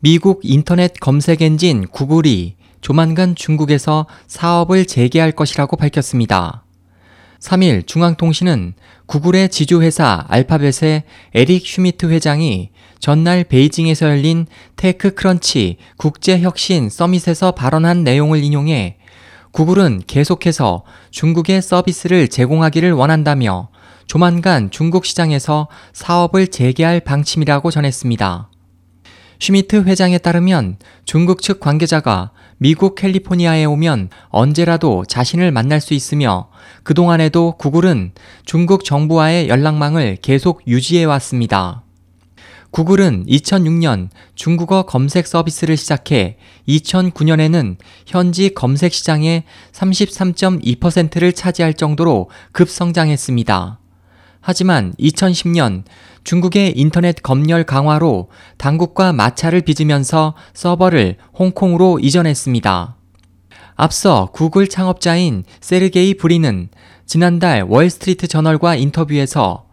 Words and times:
미국 0.00 0.42
인터넷 0.44 0.92
검색 1.00 1.42
엔진 1.42 1.88
구글이 1.88 2.54
조만간 2.80 3.34
중국에서 3.34 4.06
사업을 4.28 4.84
재개할 4.84 5.32
것이라고 5.32 5.76
밝혔습니다. 5.76 6.62
3일 7.40 7.84
중앙통신은 7.84 8.74
구글의 9.06 9.48
지주회사 9.48 10.24
알파벳의 10.28 11.02
에릭 11.34 11.66
슈미트 11.66 12.06
회장이 12.06 12.70
전날 13.00 13.42
베이징에서 13.42 14.06
열린 14.06 14.46
테크 14.76 15.14
크런치 15.16 15.78
국제혁신 15.96 16.90
서밋에서 16.90 17.52
발언한 17.52 18.04
내용을 18.04 18.44
인용해 18.44 18.98
구글은 19.50 20.02
계속해서 20.06 20.84
중국의 21.10 21.60
서비스를 21.60 22.28
제공하기를 22.28 22.92
원한다며 22.92 23.68
조만간 24.06 24.70
중국 24.70 25.06
시장에서 25.06 25.66
사업을 25.92 26.46
재개할 26.46 27.00
방침이라고 27.00 27.72
전했습니다. 27.72 28.47
슈미트 29.40 29.84
회장에 29.84 30.18
따르면 30.18 30.76
중국 31.04 31.42
측 31.42 31.60
관계자가 31.60 32.32
미국 32.58 32.96
캘리포니아에 32.96 33.64
오면 33.66 34.10
언제라도 34.30 35.04
자신을 35.06 35.52
만날 35.52 35.80
수 35.80 35.94
있으며 35.94 36.48
그동안에도 36.82 37.52
구글은 37.52 38.12
중국 38.44 38.84
정부와의 38.84 39.48
연락망을 39.48 40.16
계속 40.20 40.62
유지해 40.66 41.04
왔습니다. 41.04 41.84
구글은 42.70 43.26
2006년 43.26 44.08
중국어 44.34 44.82
검색 44.82 45.26
서비스를 45.26 45.76
시작해 45.76 46.36
2009년에는 46.68 47.76
현지 48.06 48.52
검색 48.52 48.92
시장의 48.92 49.44
33.2%를 49.72 51.32
차지할 51.32 51.74
정도로 51.74 52.28
급성장했습니다. 52.52 53.78
하지만 54.40 54.92
2010년 54.98 55.84
중국의 56.24 56.74
인터넷 56.76 57.22
검열 57.22 57.64
강화로 57.64 58.28
당국과 58.56 59.12
마찰을 59.12 59.62
빚으면서 59.62 60.34
서버를 60.54 61.16
홍콩으로 61.38 61.98
이전했습니다. 62.00 62.96
앞서 63.76 64.28
구글 64.32 64.68
창업자인 64.68 65.44
세르게이 65.60 66.14
브리는 66.14 66.68
지난달 67.06 67.64
월스트리트 67.68 68.26
저널과 68.26 68.74
인터뷰에서 68.74 69.66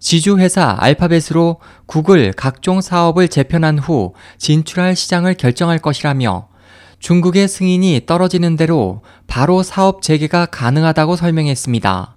지주 0.00 0.38
회사 0.38 0.76
알파벳으로 0.78 1.60
구글 1.86 2.32
각종 2.32 2.82
사업을 2.82 3.28
재편한 3.28 3.78
후 3.78 4.12
진출할 4.36 4.96
시장을 4.96 5.34
결정할 5.34 5.78
것이라며 5.78 6.48
중국의 6.98 7.48
승인이 7.48 8.02
떨어지는 8.06 8.56
대로 8.56 9.02
바로 9.26 9.62
사업 9.62 10.02
재개가 10.02 10.46
가능하다고 10.46 11.16
설명했습니다. 11.16 12.16